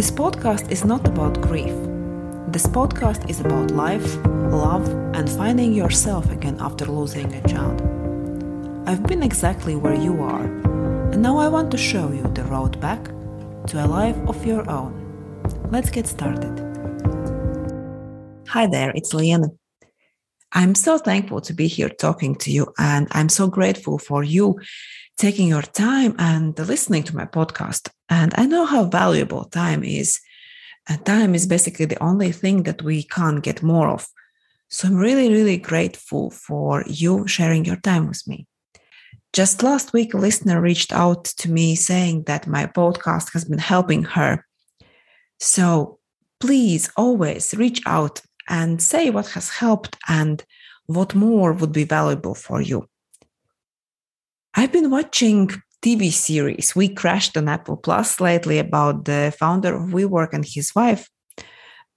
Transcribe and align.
This 0.00 0.10
podcast 0.10 0.70
is 0.70 0.82
not 0.82 1.06
about 1.06 1.42
grief. 1.42 1.74
This 2.48 2.64
podcast 2.64 3.28
is 3.28 3.40
about 3.40 3.70
life, 3.72 4.16
love, 4.50 4.88
and 5.14 5.28
finding 5.28 5.74
yourself 5.74 6.32
again 6.32 6.56
after 6.58 6.86
losing 6.86 7.30
a 7.34 7.46
child. 7.46 7.82
I've 8.86 9.02
been 9.02 9.22
exactly 9.22 9.76
where 9.76 9.94
you 9.94 10.22
are, 10.22 10.46
and 11.12 11.20
now 11.20 11.36
I 11.36 11.48
want 11.48 11.70
to 11.72 11.76
show 11.76 12.10
you 12.12 12.22
the 12.32 12.44
road 12.44 12.80
back 12.80 13.04
to 13.66 13.84
a 13.84 13.86
life 13.86 14.16
of 14.26 14.46
your 14.46 14.64
own. 14.70 14.94
Let's 15.70 15.90
get 15.90 16.06
started. 16.06 16.54
Hi 18.48 18.66
there, 18.68 18.92
it's 18.94 19.12
Liana. 19.12 19.48
I'm 20.52 20.74
so 20.74 20.96
thankful 20.96 21.42
to 21.42 21.52
be 21.52 21.68
here 21.68 21.90
talking 21.90 22.36
to 22.36 22.50
you, 22.50 22.72
and 22.78 23.06
I'm 23.10 23.28
so 23.28 23.48
grateful 23.48 23.98
for 23.98 24.24
you 24.24 24.58
taking 25.20 25.48
your 25.48 25.62
time 25.62 26.14
and 26.18 26.58
listening 26.58 27.02
to 27.02 27.14
my 27.14 27.26
podcast. 27.26 27.90
And 28.08 28.32
I 28.36 28.46
know 28.46 28.64
how 28.64 28.84
valuable 28.86 29.44
time 29.44 29.84
is. 29.84 30.18
And 30.88 31.04
time 31.04 31.34
is 31.34 31.46
basically 31.46 31.84
the 31.84 32.02
only 32.02 32.32
thing 32.32 32.62
that 32.62 32.80
we 32.82 33.02
can't 33.02 33.42
get 33.42 33.62
more 33.62 33.88
of. 33.88 34.08
So 34.70 34.88
I'm 34.88 34.96
really, 34.96 35.28
really 35.28 35.58
grateful 35.58 36.30
for 36.30 36.84
you 36.86 37.26
sharing 37.26 37.66
your 37.66 37.76
time 37.76 38.08
with 38.08 38.26
me. 38.26 38.46
Just 39.34 39.62
last 39.62 39.92
week, 39.92 40.14
a 40.14 40.16
listener 40.16 40.58
reached 40.58 40.92
out 40.92 41.24
to 41.24 41.50
me 41.50 41.74
saying 41.74 42.22
that 42.24 42.46
my 42.46 42.64
podcast 42.64 43.34
has 43.34 43.44
been 43.44 43.58
helping 43.58 44.04
her. 44.04 44.46
So 45.38 45.98
please 46.40 46.90
always 46.96 47.54
reach 47.54 47.82
out 47.84 48.22
and 48.48 48.80
say 48.80 49.10
what 49.10 49.28
has 49.28 49.50
helped 49.50 49.98
and 50.08 50.42
what 50.86 51.14
more 51.14 51.52
would 51.52 51.72
be 51.72 51.84
valuable 51.84 52.34
for 52.34 52.62
you. 52.62 52.88
I've 54.60 54.72
been 54.72 54.90
watching 54.90 55.48
TV 55.80 56.12
series 56.12 56.76
We 56.76 56.90
Crashed 56.90 57.34
on 57.38 57.48
Apple 57.48 57.78
Plus 57.78 58.20
lately 58.20 58.58
about 58.58 59.06
the 59.06 59.34
founder 59.38 59.74
of 59.74 59.88
WeWork 59.88 60.34
and 60.34 60.44
his 60.44 60.74
wife. 60.74 61.08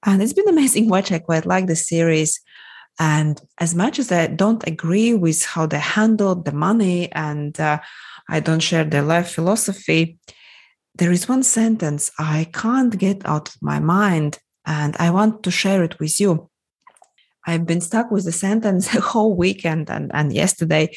And 0.06 0.22
it's 0.24 0.32
been 0.32 0.48
amazing 0.56 0.88
watch. 0.88 1.12
I 1.12 1.20
quite 1.20 1.46
like 1.46 1.68
the 1.68 1.76
series. 1.76 2.40
And 3.02 3.42
as 3.58 3.76
much 3.76 4.00
as 4.00 4.14
I 4.14 4.28
don't 4.28 4.66
agree 4.66 5.14
with 5.14 5.44
how 5.44 5.66
they 5.66 5.78
handled 5.78 6.46
the 6.46 6.54
money 6.54 7.12
and 7.12 7.60
uh, 7.60 7.82
I 8.30 8.40
don't 8.40 8.62
share 8.62 8.86
their 8.86 9.02
life 9.02 9.32
philosophy, 9.32 10.18
there 10.96 11.12
is 11.12 11.28
one 11.28 11.44
sentence 11.44 12.12
I 12.18 12.48
can't 12.54 12.98
get 12.98 13.26
out 13.26 13.50
of 13.50 13.62
my 13.62 13.82
mind 13.82 14.40
and 14.66 14.96
I 15.00 15.09
want 15.09 15.44
to 15.44 15.52
share 15.52 15.84
it 15.84 16.00
with 16.00 16.18
you. 16.22 16.50
I've 17.46 17.66
been 17.66 17.82
stuck 17.82 18.12
with 18.12 18.26
the 18.26 18.32
sentence 18.32 18.88
the 18.94 19.02
whole 19.02 19.36
weekend 19.36 19.90
and, 19.90 20.12
and 20.14 20.34
yesterday. 20.34 20.96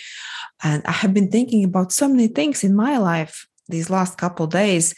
And 0.63 0.83
I 0.87 0.93
have 0.93 1.13
been 1.13 1.31
thinking 1.31 1.65
about 1.65 1.93
so 1.93 2.09
many 2.09 2.29
things 2.29 2.65
in 2.65 2.75
my 2.75 2.99
life 2.99 3.47
these 3.69 3.91
last 3.91 4.17
couple 4.17 4.47
days 4.47 4.95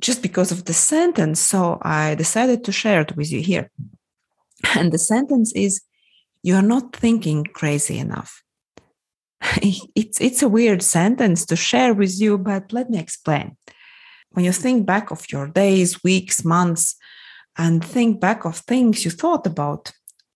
just 0.00 0.22
because 0.22 0.50
of 0.50 0.64
the 0.64 0.72
sentence. 0.72 1.40
So 1.40 1.78
I 1.82 2.14
decided 2.14 2.64
to 2.64 2.72
share 2.72 3.02
it 3.02 3.16
with 3.16 3.30
you 3.30 3.40
here. 3.40 3.70
And 4.76 4.92
the 4.92 4.98
sentence 4.98 5.52
is 5.54 5.80
You 6.42 6.56
are 6.56 6.68
not 6.74 6.96
thinking 6.96 7.44
crazy 7.44 7.98
enough. 7.98 8.42
It's, 9.94 10.20
it's 10.20 10.42
a 10.42 10.48
weird 10.48 10.82
sentence 10.82 11.46
to 11.46 11.56
share 11.56 11.94
with 11.94 12.20
you, 12.20 12.38
but 12.38 12.72
let 12.72 12.90
me 12.90 12.98
explain. 12.98 13.56
When 14.32 14.44
you 14.44 14.52
think 14.52 14.86
back 14.86 15.10
of 15.10 15.24
your 15.32 15.48
days, 15.48 16.02
weeks, 16.04 16.44
months, 16.44 16.96
and 17.56 17.84
think 17.84 18.20
back 18.20 18.44
of 18.44 18.58
things 18.58 19.04
you 19.04 19.10
thought 19.10 19.46
about, 19.46 19.92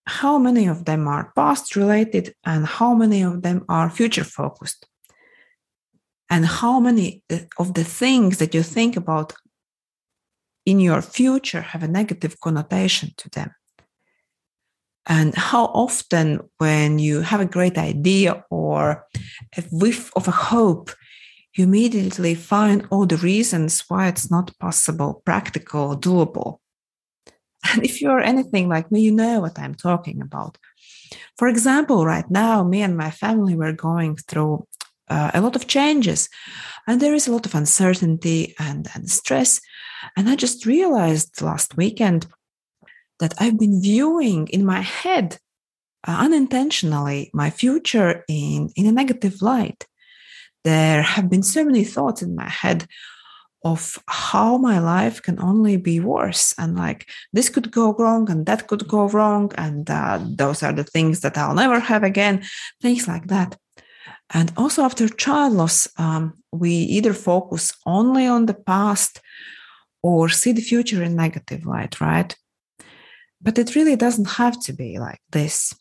how 0.06 0.38
many 0.38 0.66
of 0.66 0.84
them 0.84 1.08
are 1.08 1.32
past 1.34 1.76
related 1.76 2.34
and 2.44 2.66
how 2.66 2.94
many 2.94 3.22
of 3.22 3.42
them 3.42 3.64
are 3.68 3.90
future 3.90 4.24
focused? 4.24 4.86
And 6.30 6.46
how 6.46 6.80
many 6.80 7.22
uh, 7.30 7.38
of 7.58 7.74
the 7.74 7.84
things 7.84 8.38
that 8.38 8.54
you 8.54 8.62
think 8.62 8.96
about 8.96 9.32
in 10.66 10.80
your 10.80 11.02
future 11.02 11.60
have 11.60 11.82
a 11.82 11.88
negative 11.88 12.40
connotation 12.40 13.12
to 13.18 13.30
them? 13.30 13.54
And 15.06 15.34
how 15.34 15.66
often 15.66 16.40
when 16.58 16.98
you 16.98 17.20
have 17.20 17.40
a 17.40 17.46
great 17.46 17.76
idea 17.76 18.44
or 18.50 19.06
a 19.56 19.62
whiff 19.70 20.10
of 20.16 20.28
a 20.28 20.32
hope 20.32 20.90
you 21.56 21.64
immediately 21.64 22.34
find 22.34 22.86
all 22.90 23.06
the 23.06 23.16
reasons 23.18 23.84
why 23.88 24.08
it's 24.08 24.30
not 24.30 24.58
possible 24.58 25.22
practical 25.24 25.96
doable 25.96 26.58
and 27.72 27.84
if 27.84 28.00
you're 28.00 28.20
anything 28.20 28.68
like 28.68 28.90
me, 28.90 29.00
you 29.00 29.12
know 29.12 29.40
what 29.40 29.58
I'm 29.58 29.74
talking 29.74 30.20
about. 30.20 30.58
For 31.36 31.48
example, 31.48 32.04
right 32.04 32.28
now, 32.30 32.62
me 32.62 32.82
and 32.82 32.96
my 32.96 33.10
family 33.10 33.54
were 33.56 33.72
going 33.72 34.16
through 34.16 34.66
uh, 35.08 35.30
a 35.34 35.40
lot 35.40 35.56
of 35.56 35.66
changes, 35.66 36.28
and 36.86 37.00
there 37.00 37.14
is 37.14 37.26
a 37.26 37.32
lot 37.32 37.46
of 37.46 37.54
uncertainty 37.54 38.54
and, 38.58 38.88
and 38.94 39.10
stress. 39.10 39.60
And 40.16 40.28
I 40.28 40.36
just 40.36 40.66
realized 40.66 41.40
last 41.42 41.76
weekend 41.76 42.26
that 43.20 43.34
I've 43.38 43.58
been 43.58 43.80
viewing 43.80 44.48
in 44.48 44.64
my 44.64 44.80
head 44.80 45.38
uh, 46.06 46.16
unintentionally 46.20 47.30
my 47.32 47.50
future 47.50 48.24
in, 48.28 48.70
in 48.76 48.86
a 48.86 48.92
negative 48.92 49.40
light. 49.40 49.86
There 50.62 51.02
have 51.02 51.28
been 51.28 51.42
so 51.42 51.64
many 51.64 51.84
thoughts 51.84 52.22
in 52.22 52.34
my 52.34 52.48
head 52.48 52.86
of 53.64 53.98
how 54.06 54.58
my 54.58 54.78
life 54.78 55.22
can 55.22 55.40
only 55.40 55.76
be 55.76 55.98
worse. 55.98 56.54
And 56.58 56.76
like 56.76 57.08
this 57.32 57.48
could 57.48 57.70
go 57.70 57.94
wrong 57.94 58.30
and 58.30 58.44
that 58.46 58.68
could 58.68 58.86
go 58.86 59.08
wrong 59.08 59.52
and 59.56 59.90
uh, 59.90 60.20
those 60.22 60.62
are 60.62 60.72
the 60.72 60.84
things 60.84 61.20
that 61.20 61.38
i'll 61.38 61.54
never 61.54 61.80
have 61.80 62.04
again 62.04 62.44
things 62.82 63.08
like 63.08 63.26
that. 63.28 63.56
And 64.30 64.52
also 64.56 64.82
after 64.82 65.08
child 65.08 65.54
loss 65.54 65.88
um, 65.98 66.34
we 66.52 66.70
either 66.70 67.14
focus 67.14 67.72
only 67.86 68.26
on 68.26 68.46
the 68.46 68.54
past 68.54 69.20
or 70.02 70.28
see 70.28 70.52
the 70.52 70.60
future 70.60 71.02
in 71.02 71.16
negative 71.16 71.64
light 71.64 72.00
right? 72.00 72.36
But 73.40 73.58
it 73.58 73.74
really 73.74 73.96
doesn't 73.96 74.36
have 74.36 74.60
to 74.64 74.72
be 74.72 74.98
like 74.98 75.20
this. 75.30 75.74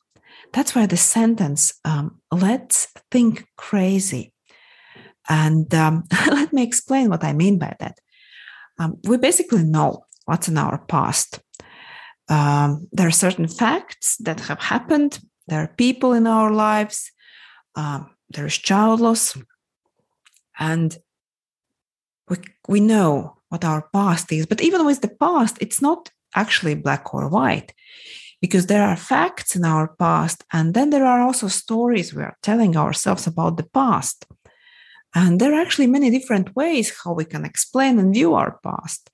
That's 0.51 0.75
why 0.75 0.85
the 0.85 0.97
sentence 0.97 1.73
um, 1.83 2.21
let's 2.31 2.87
think 3.11 3.45
crazy 3.57 4.32
and 5.29 5.73
um, 5.73 6.03
let 6.27 6.53
me 6.53 6.63
explain 6.63 7.09
what 7.09 7.23
I 7.23 7.33
mean 7.33 7.57
by 7.57 7.75
that. 7.79 7.99
Um, 8.79 8.97
we 9.03 9.17
basically 9.17 9.63
know 9.63 10.05
what's 10.25 10.47
in 10.47 10.57
our 10.57 10.77
past. 10.77 11.39
Um, 12.29 12.87
there 12.91 13.07
are 13.07 13.11
certain 13.11 13.47
facts 13.47 14.17
that 14.17 14.39
have 14.41 14.59
happened. 14.59 15.19
There 15.47 15.61
are 15.61 15.67
people 15.67 16.13
in 16.13 16.27
our 16.27 16.51
lives. 16.51 17.11
Um, 17.75 18.11
there 18.29 18.45
is 18.45 18.57
child 18.57 18.99
loss. 18.99 19.37
And 20.59 20.97
we, 22.29 22.37
we 22.67 22.79
know 22.79 23.37
what 23.49 23.65
our 23.65 23.87
past 23.93 24.31
is. 24.31 24.45
But 24.45 24.61
even 24.61 24.85
with 24.85 25.01
the 25.01 25.09
past, 25.09 25.57
it's 25.61 25.81
not 25.81 26.09
actually 26.35 26.75
black 26.75 27.13
or 27.13 27.27
white 27.27 27.73
because 28.41 28.65
there 28.65 28.83
are 28.83 28.97
facts 28.97 29.55
in 29.55 29.63
our 29.63 29.87
past. 29.87 30.43
And 30.51 30.73
then 30.73 30.89
there 30.89 31.05
are 31.05 31.21
also 31.21 31.47
stories 31.47 32.13
we 32.13 32.23
are 32.23 32.37
telling 32.41 32.75
ourselves 32.75 33.27
about 33.27 33.57
the 33.57 33.63
past. 33.63 34.25
And 35.15 35.39
there 35.39 35.53
are 35.53 35.61
actually 35.61 35.87
many 35.87 36.09
different 36.09 36.55
ways 36.55 36.91
how 37.03 37.13
we 37.13 37.25
can 37.25 37.45
explain 37.45 37.99
and 37.99 38.13
view 38.13 38.33
our 38.33 38.59
past. 38.63 39.09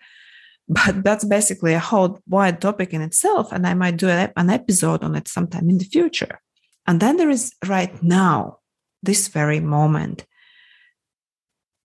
But 0.67 1.03
that's 1.03 1.25
basically 1.25 1.73
a 1.73 1.79
whole 1.79 2.19
wide 2.27 2.61
topic 2.61 2.93
in 2.93 3.01
itself. 3.01 3.51
And 3.51 3.65
I 3.65 3.73
might 3.73 3.97
do 3.97 4.07
an 4.07 4.49
episode 4.49 5.03
on 5.03 5.15
it 5.15 5.27
sometime 5.27 5.69
in 5.69 5.79
the 5.79 5.85
future. 5.85 6.39
And 6.87 6.99
then 6.99 7.17
there 7.17 7.29
is 7.29 7.53
right 7.65 8.01
now, 8.01 8.59
this 9.03 9.27
very 9.27 9.59
moment. 9.59 10.25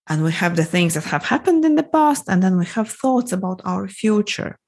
And 0.07 0.23
we 0.23 0.33
have 0.33 0.57
the 0.57 0.65
things 0.65 0.95
that 0.95 1.05
have 1.05 1.25
happened 1.25 1.65
in 1.65 1.77
the 1.77 1.83
past, 1.83 2.29
and 2.29 2.43
then 2.43 2.59
we 2.59 2.67
have 2.67 2.91
thoughts 2.91 3.33
about 3.33 3.63
our 3.65 3.89
future. 3.89 4.59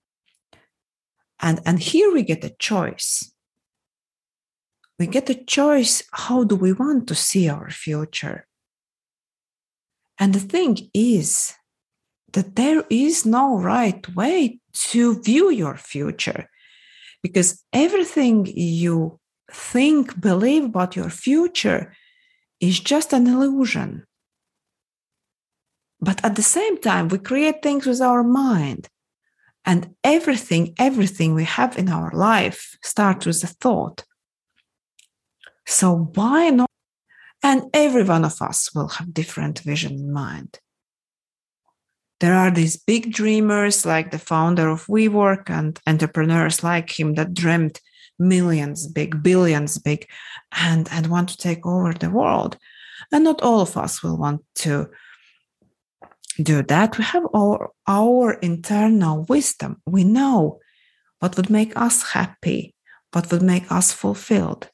And, 1.40 1.60
and 1.66 1.78
here 1.78 2.12
we 2.12 2.22
get 2.22 2.42
a 2.42 2.56
choice. 2.58 3.32
We 4.98 5.06
get 5.06 5.28
a 5.28 5.34
choice 5.34 6.02
how 6.10 6.44
do 6.44 6.56
we 6.56 6.72
want 6.72 7.06
to 7.08 7.14
see 7.14 7.50
our 7.50 7.68
future? 7.68 8.46
And 10.18 10.34
the 10.34 10.40
thing 10.40 10.90
is 10.94 11.54
that 12.32 12.56
there 12.56 12.84
is 12.90 13.26
no 13.26 13.58
right 13.58 14.14
way 14.14 14.60
to 14.90 15.20
view 15.22 15.50
your 15.50 15.76
future 15.76 16.48
because 17.22 17.64
everything 17.72 18.46
you 18.46 19.18
think, 19.50 20.20
believe 20.20 20.64
about 20.64 20.96
your 20.96 21.10
future 21.10 21.94
is 22.60 22.80
just 22.80 23.12
an 23.12 23.26
illusion. 23.26 24.04
But 26.00 26.24
at 26.24 26.36
the 26.36 26.42
same 26.42 26.78
time, 26.78 27.08
we 27.08 27.18
create 27.18 27.62
things 27.62 27.86
with 27.86 28.00
our 28.00 28.22
mind. 28.22 28.88
And 29.64 29.94
everything, 30.04 30.74
everything 30.78 31.34
we 31.34 31.44
have 31.44 31.76
in 31.76 31.88
our 31.88 32.12
life 32.12 32.76
starts 32.84 33.26
with 33.26 33.42
a 33.42 33.48
thought. 33.48 34.04
So 35.66 36.10
why 36.14 36.50
not 36.50 36.70
and 37.46 37.70
every 37.72 38.02
one 38.02 38.24
of 38.24 38.42
us 38.42 38.74
will 38.74 38.88
have 38.88 39.14
different 39.14 39.60
vision 39.60 39.92
in 39.92 40.12
mind. 40.12 40.58
There 42.18 42.34
are 42.34 42.50
these 42.50 42.76
big 42.76 43.12
dreamers 43.12 43.86
like 43.86 44.10
the 44.10 44.18
founder 44.18 44.68
of 44.68 44.86
WeWork 44.86 45.48
and 45.48 45.78
entrepreneurs 45.86 46.64
like 46.64 46.98
him 46.98 47.14
that 47.14 47.34
dreamt 47.34 47.80
millions 48.18 48.88
big, 48.88 49.22
billions 49.22 49.78
big, 49.78 50.08
and, 50.50 50.88
and 50.90 51.06
want 51.06 51.28
to 51.28 51.36
take 51.36 51.64
over 51.64 51.92
the 51.92 52.10
world. 52.10 52.58
And 53.12 53.22
not 53.22 53.42
all 53.42 53.60
of 53.60 53.76
us 53.76 54.02
will 54.02 54.16
want 54.16 54.42
to 54.66 54.90
do 56.42 56.64
that, 56.64 56.98
we 56.98 57.04
have 57.04 57.26
our, 57.32 57.70
our 57.86 58.32
internal 58.32 59.24
wisdom. 59.28 59.80
We 59.86 60.02
know 60.02 60.58
what 61.20 61.36
would 61.36 61.48
make 61.48 61.76
us 61.76 62.10
happy, 62.10 62.74
what 63.12 63.30
would 63.30 63.42
make 63.42 63.70
us 63.70 63.92
fulfilled. 63.92 64.68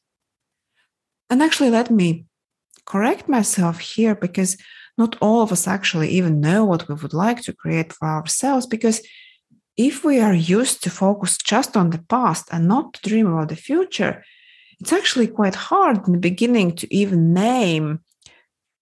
And 1.28 1.42
actually, 1.42 1.70
let 1.70 1.90
me 1.90 2.24
correct 2.86 3.28
myself 3.28 3.80
here 3.80 4.14
because 4.14 4.56
not 4.98 5.16
all 5.20 5.42
of 5.42 5.52
us 5.52 5.66
actually 5.66 6.10
even 6.10 6.40
know 6.40 6.64
what 6.64 6.88
we 6.88 6.94
would 6.94 7.14
like 7.14 7.42
to 7.42 7.52
create 7.52 7.92
for 7.92 8.08
ourselves. 8.08 8.66
Because 8.66 9.00
if 9.76 10.04
we 10.04 10.20
are 10.20 10.34
used 10.34 10.82
to 10.82 10.90
focus 10.90 11.38
just 11.38 11.76
on 11.76 11.90
the 11.90 12.02
past 12.08 12.48
and 12.52 12.68
not 12.68 12.94
to 12.94 13.08
dream 13.08 13.26
about 13.26 13.48
the 13.48 13.56
future, 13.56 14.22
it's 14.80 14.92
actually 14.92 15.28
quite 15.28 15.54
hard 15.54 16.06
in 16.06 16.12
the 16.12 16.18
beginning 16.18 16.74
to 16.76 16.94
even 16.94 17.32
name 17.32 18.00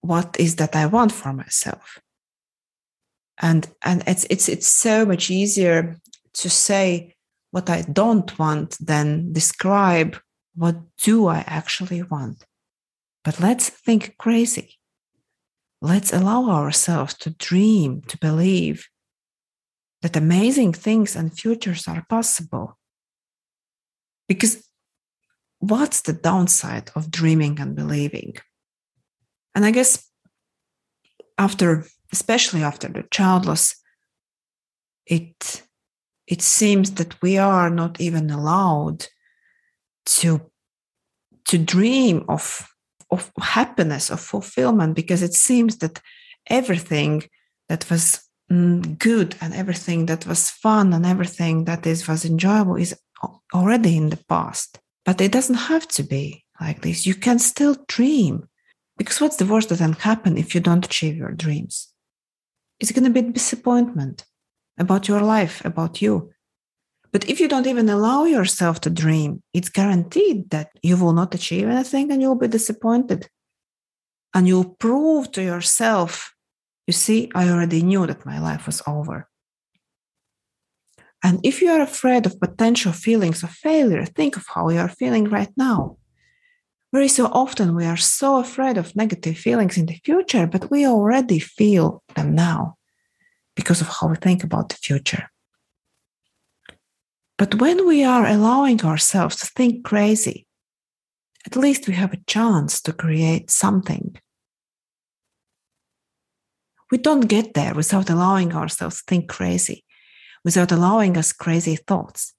what 0.01 0.35
is 0.39 0.55
that 0.55 0.75
I 0.75 0.87
want 0.87 1.11
for 1.11 1.31
myself. 1.31 1.99
And 3.39 3.67
and 3.83 4.03
it's 4.05 4.25
it's 4.29 4.49
it's 4.49 4.67
so 4.67 5.05
much 5.05 5.29
easier 5.29 5.99
to 6.33 6.49
say 6.49 7.15
what 7.51 7.69
I 7.69 7.81
don't 7.81 8.37
want 8.37 8.77
than 8.79 9.31
describe 9.31 10.17
what 10.55 10.75
do 11.03 11.27
I 11.27 11.43
actually 11.47 12.03
want. 12.03 12.45
But 13.23 13.39
let's 13.39 13.69
think 13.69 14.17
crazy. 14.17 14.79
Let's 15.81 16.13
allow 16.13 16.49
ourselves 16.49 17.13
to 17.19 17.31
dream, 17.31 18.01
to 18.07 18.17
believe 18.17 18.87
that 20.01 20.15
amazing 20.15 20.73
things 20.73 21.15
and 21.15 21.33
futures 21.37 21.87
are 21.87 22.05
possible. 22.09 22.77
Because 24.27 24.67
what's 25.59 26.01
the 26.01 26.13
downside 26.13 26.91
of 26.95 27.11
dreaming 27.11 27.59
and 27.59 27.75
believing? 27.75 28.35
And 29.53 29.65
I 29.65 29.71
guess 29.71 30.07
after, 31.37 31.85
especially 32.11 32.63
after 32.63 32.87
the 32.87 33.03
child 33.11 33.45
loss, 33.45 33.75
it 35.05 35.63
it 36.27 36.41
seems 36.41 36.91
that 36.91 37.21
we 37.21 37.37
are 37.37 37.69
not 37.69 37.99
even 37.99 38.29
allowed 38.29 39.07
to 40.05 40.41
to 41.45 41.57
dream 41.57 42.23
of 42.29 42.70
of 43.11 43.31
happiness 43.39 44.09
of 44.09 44.19
fulfillment 44.19 44.95
because 44.95 45.21
it 45.21 45.33
seems 45.33 45.77
that 45.77 46.01
everything 46.47 47.23
that 47.69 47.89
was 47.89 48.21
mm, 48.51 48.97
good 48.97 49.35
and 49.41 49.53
everything 49.53 50.05
that 50.07 50.25
was 50.25 50.49
fun 50.49 50.93
and 50.93 51.05
everything 51.05 51.65
that 51.65 51.85
is 51.85 52.07
was 52.07 52.25
enjoyable 52.25 52.75
is 52.75 52.97
already 53.53 53.97
in 53.97 54.09
the 54.09 54.23
past. 54.29 54.79
But 55.05 55.21
it 55.21 55.31
doesn't 55.31 55.55
have 55.55 55.87
to 55.89 56.03
be 56.03 56.45
like 56.59 56.81
this. 56.81 57.05
You 57.05 57.15
can 57.15 57.39
still 57.39 57.75
dream. 57.87 58.47
Because 58.97 59.19
what's 59.19 59.37
the 59.37 59.45
worst 59.45 59.69
that 59.69 59.79
can 59.79 59.93
happen 59.93 60.37
if 60.37 60.53
you 60.53 60.61
don't 60.61 60.85
achieve 60.85 61.15
your 61.15 61.31
dreams? 61.31 61.91
It's 62.79 62.91
going 62.91 63.05
to 63.05 63.09
be 63.09 63.21
disappointment 63.31 64.25
about 64.77 65.07
your 65.07 65.21
life, 65.21 65.63
about 65.65 66.01
you. 66.01 66.31
But 67.11 67.29
if 67.29 67.39
you 67.39 67.47
don't 67.47 67.67
even 67.67 67.89
allow 67.89 68.23
yourself 68.23 68.79
to 68.81 68.89
dream, 68.89 69.43
it's 69.53 69.69
guaranteed 69.69 70.49
that 70.51 70.69
you 70.81 70.95
will 70.95 71.13
not 71.13 71.35
achieve 71.35 71.67
anything 71.67 72.11
and 72.11 72.21
you'll 72.21 72.35
be 72.35 72.47
disappointed. 72.47 73.27
And 74.33 74.47
you'll 74.47 74.75
prove 74.79 75.31
to 75.33 75.43
yourself, 75.43 76.33
you 76.87 76.93
see, 76.93 77.29
I 77.35 77.49
already 77.49 77.81
knew 77.81 78.07
that 78.07 78.25
my 78.25 78.39
life 78.39 78.65
was 78.65 78.81
over. 78.87 79.27
And 81.23 81.39
if 81.43 81.61
you 81.61 81.69
are 81.69 81.81
afraid 81.81 82.25
of 82.25 82.39
potential 82.39 82.93
feelings 82.93 83.43
of 83.43 83.51
failure, 83.51 84.05
think 84.05 84.37
of 84.37 84.45
how 84.47 84.69
you 84.69 84.79
are 84.79 84.89
feeling 84.89 85.25
right 85.25 85.51
now. 85.57 85.97
Very 86.93 87.09
so 87.09 87.25
often 87.27 87.75
we 87.75 87.85
are 87.85 87.97
so 87.97 88.37
afraid 88.37 88.77
of 88.77 88.95
negative 88.95 89.37
feelings 89.37 89.77
in 89.77 89.85
the 89.85 89.99
future, 90.03 90.47
but 90.47 90.71
we 90.71 90.85
already 90.85 91.39
feel 91.39 92.03
them 92.15 92.35
now 92.35 92.75
because 93.55 93.81
of 93.81 93.87
how 93.87 94.07
we 94.07 94.15
think 94.15 94.43
about 94.43 94.69
the 94.69 94.75
future. 94.75 95.29
But 97.41 97.55
when 97.55 97.87
we 97.87 98.03
are 98.03 98.27
allowing 98.27 98.85
ourselves 98.85 99.37
to 99.37 99.47
think 99.47 99.83
crazy, 99.83 100.45
at 101.43 101.55
least 101.55 101.87
we 101.87 101.95
have 101.95 102.13
a 102.13 102.23
chance 102.27 102.79
to 102.83 102.93
create 102.93 103.49
something. 103.49 104.15
We 106.91 106.99
don't 106.99 107.21
get 107.21 107.55
there 107.55 107.73
without 107.73 108.11
allowing 108.11 108.53
ourselves 108.53 108.97
to 108.97 109.03
think 109.07 109.27
crazy, 109.27 109.83
without 110.45 110.71
allowing 110.71 111.17
us 111.17 111.33
crazy 111.33 111.77
thoughts. 111.77 112.35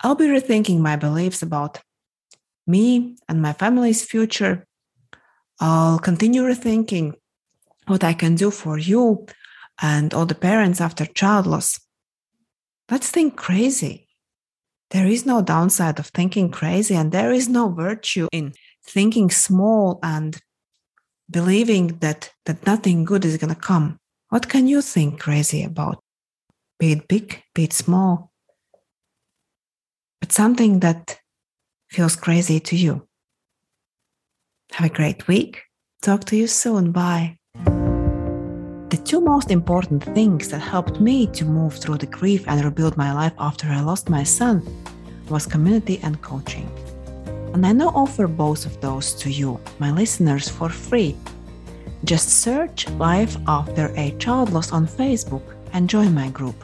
I'll 0.00 0.16
be 0.16 0.26
rethinking 0.26 0.80
my 0.80 0.96
beliefs 0.96 1.40
about 1.40 1.80
me 2.66 3.14
and 3.28 3.40
my 3.40 3.52
family's 3.52 4.04
future. 4.04 4.66
I'll 5.60 6.00
continue 6.00 6.42
rethinking 6.42 7.12
what 7.86 8.02
I 8.02 8.14
can 8.14 8.34
do 8.34 8.50
for 8.50 8.78
you 8.78 9.26
and 9.80 10.12
all 10.12 10.26
the 10.26 10.34
parents 10.34 10.80
after 10.80 11.06
child 11.06 11.46
loss. 11.46 11.83
Let's 12.90 13.10
think 13.10 13.36
crazy. 13.36 14.08
There 14.90 15.06
is 15.06 15.26
no 15.26 15.42
downside 15.42 15.98
of 15.98 16.06
thinking 16.08 16.50
crazy, 16.50 16.94
and 16.94 17.10
there 17.10 17.32
is 17.32 17.48
no 17.48 17.68
virtue 17.68 18.28
in 18.32 18.52
thinking 18.86 19.30
small 19.30 19.98
and 20.02 20.38
believing 21.30 21.98
that, 21.98 22.30
that 22.44 22.66
nothing 22.66 23.04
good 23.04 23.24
is 23.24 23.38
going 23.38 23.54
to 23.54 23.60
come. 23.60 23.98
What 24.28 24.48
can 24.48 24.66
you 24.66 24.82
think 24.82 25.20
crazy 25.20 25.62
about? 25.64 26.02
Be 26.78 26.92
it 26.92 27.08
big, 27.08 27.42
be 27.54 27.64
it 27.64 27.72
small, 27.72 28.32
but 30.20 30.32
something 30.32 30.80
that 30.80 31.18
feels 31.88 32.16
crazy 32.16 32.60
to 32.60 32.76
you. 32.76 33.06
Have 34.72 34.90
a 34.90 34.94
great 34.94 35.28
week. 35.28 35.62
Talk 36.02 36.24
to 36.24 36.36
you 36.36 36.46
soon. 36.46 36.92
Bye. 36.92 37.38
The 38.90 39.02
two 39.02 39.20
most 39.20 39.50
important 39.50 40.04
things 40.04 40.48
that 40.50 40.60
helped 40.60 41.00
me 41.00 41.26
to 41.28 41.44
move 41.44 41.74
through 41.74 41.98
the 41.98 42.06
grief 42.06 42.44
and 42.46 42.64
rebuild 42.64 42.96
my 42.96 43.12
life 43.12 43.32
after 43.38 43.66
I 43.68 43.80
lost 43.80 44.08
my 44.08 44.22
son 44.22 44.62
was 45.28 45.46
community 45.46 46.00
and 46.02 46.20
coaching. 46.22 46.70
And 47.54 47.66
I 47.66 47.72
now 47.72 47.88
offer 47.88 48.28
both 48.28 48.66
of 48.66 48.80
those 48.80 49.14
to 49.14 49.30
you, 49.30 49.60
my 49.78 49.90
listeners, 49.90 50.48
for 50.48 50.68
free. 50.68 51.16
Just 52.04 52.28
search 52.42 52.88
Life 52.90 53.36
After 53.48 53.92
a 53.96 54.10
Child 54.18 54.52
Loss 54.52 54.72
on 54.72 54.86
Facebook 54.86 55.42
and 55.72 55.88
join 55.88 56.14
my 56.14 56.28
group. 56.28 56.56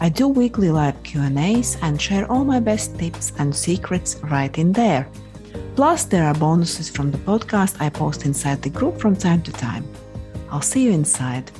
I 0.00 0.08
do 0.08 0.26
weekly 0.26 0.70
live 0.70 1.00
Q&As 1.02 1.76
and 1.82 2.00
share 2.00 2.30
all 2.30 2.44
my 2.44 2.58
best 2.58 2.98
tips 2.98 3.32
and 3.38 3.54
secrets 3.54 4.16
right 4.24 4.56
in 4.58 4.72
there. 4.72 5.06
Plus, 5.76 6.04
there 6.04 6.24
are 6.24 6.34
bonuses 6.34 6.88
from 6.88 7.10
the 7.10 7.18
podcast 7.18 7.80
I 7.80 7.90
post 7.90 8.24
inside 8.24 8.62
the 8.62 8.70
group 8.70 8.98
from 8.98 9.14
time 9.14 9.42
to 9.42 9.52
time. 9.52 9.84
I'll 10.52 10.60
see 10.60 10.84
you 10.84 10.92
inside. 10.92 11.50